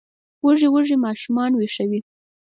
[0.45, 1.99] وږي وږي ماشومان ویښوي